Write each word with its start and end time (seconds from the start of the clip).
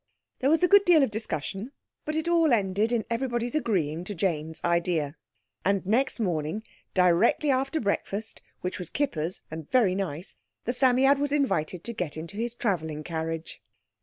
There 0.39 0.49
was 0.49 0.63
a 0.63 0.67
good 0.67 0.83
deal 0.83 1.03
of 1.03 1.11
discussion, 1.11 1.73
but 2.05 2.15
it 2.15 2.27
all 2.27 2.51
ended 2.53 2.91
in 2.91 3.05
everybody's 3.07 3.53
agreeing 3.53 4.03
to 4.05 4.15
Jane's 4.15 4.59
idea. 4.63 5.15
And 5.63 5.85
next 5.85 6.19
morning 6.19 6.63
directly 6.95 7.51
after 7.51 7.79
breakfast 7.79 8.41
(which 8.61 8.79
was 8.79 8.89
kippers 8.89 9.41
and 9.51 9.69
very 9.69 9.93
nice) 9.93 10.39
the 10.65 10.73
Psammead 10.73 11.19
was 11.19 11.31
invited 11.31 11.83
to 11.83 11.93
get 11.93 12.17
into 12.17 12.35
his 12.37 12.55
travelling 12.55 13.03
carriage. 13.03 13.61